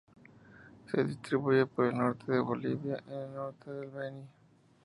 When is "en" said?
3.07-3.13